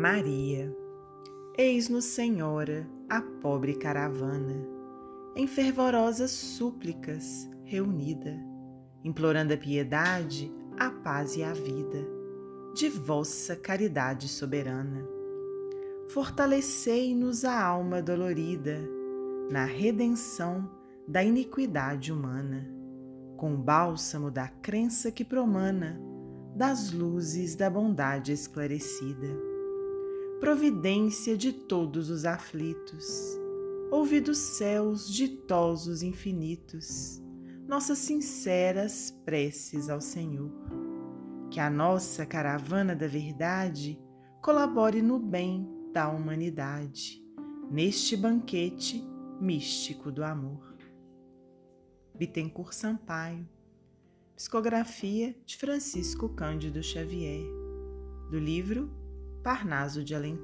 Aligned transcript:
Maria, 0.00 0.74
eis-nos, 1.58 2.06
Senhora, 2.06 2.88
a 3.06 3.20
pobre 3.20 3.74
caravana, 3.74 4.66
em 5.36 5.46
fervorosas 5.46 6.30
súplicas 6.30 7.46
reunida, 7.64 8.34
implorando 9.04 9.52
a 9.52 9.58
piedade, 9.58 10.50
a 10.78 10.90
paz 10.90 11.36
e 11.36 11.42
a 11.42 11.52
vida, 11.52 11.98
de 12.74 12.88
vossa 12.88 13.54
caridade 13.54 14.26
soberana. 14.26 15.06
Fortalecei-nos 16.08 17.44
a 17.44 17.62
alma 17.62 18.00
dolorida, 18.00 18.80
na 19.50 19.66
redenção 19.66 20.66
da 21.06 21.22
iniquidade 21.22 22.10
humana, 22.10 22.66
com 23.36 23.52
o 23.52 23.58
bálsamo 23.58 24.30
da 24.30 24.48
crença 24.48 25.12
que 25.12 25.26
promana, 25.26 26.00
das 26.56 26.90
luzes 26.90 27.54
da 27.54 27.68
bondade 27.68 28.32
esclarecida 28.32 29.50
providência 30.40 31.36
de 31.36 31.52
todos 31.52 32.08
os 32.08 32.24
aflitos. 32.24 33.38
Ouvi 33.90 34.20
dos 34.20 34.38
céus 34.38 35.12
ditosos 35.12 36.02
infinitos 36.02 37.20
nossas 37.68 37.98
sinceras 37.98 39.16
preces 39.24 39.88
ao 39.88 40.00
Senhor. 40.00 40.50
Que 41.50 41.60
a 41.60 41.68
nossa 41.70 42.26
caravana 42.26 42.96
da 42.96 43.06
verdade 43.06 44.00
colabore 44.42 45.02
no 45.02 45.20
bem 45.20 45.68
da 45.92 46.08
humanidade, 46.08 47.22
neste 47.70 48.16
banquete 48.16 49.04
místico 49.40 50.10
do 50.10 50.24
amor. 50.24 50.74
Bittencourt 52.16 52.72
Sampaio, 52.72 53.48
psicografia 54.34 55.36
de 55.44 55.56
Francisco 55.56 56.28
Cândido 56.30 56.82
Xavier, 56.82 57.46
do 58.30 58.38
livro 58.38 58.99
Parnaso 59.42 60.04
de 60.04 60.14
Além. 60.14 60.38